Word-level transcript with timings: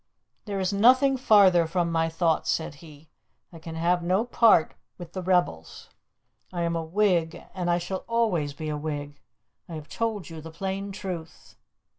"There 0.45 0.59
is 0.59 0.73
nothing 0.73 1.15
farther 1.15 1.67
from 1.67 1.91
my 1.91 2.09
thoughts," 2.09 2.49
said 2.49 2.73
he. 2.81 3.07
"I 3.53 3.59
can 3.59 3.75
have 3.75 4.01
no 4.01 4.25
part 4.25 4.73
with 4.97 5.15
rebels. 5.15 5.91
I 6.51 6.63
am 6.63 6.75
a 6.75 6.83
Whig, 6.83 7.43
and 7.53 7.69
I 7.69 7.77
shall 7.77 8.03
always 8.07 8.55
be 8.55 8.69
a 8.69 8.77
Whig. 8.77 9.19
I 9.69 9.75
have 9.75 9.87
told 9.89 10.27
you 10.31 10.41
the 10.41 10.49
plain 10.49 10.91
truth." 10.91 11.55